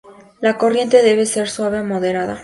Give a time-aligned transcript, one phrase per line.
[0.39, 2.39] La corriente debe ser de suave a moderada.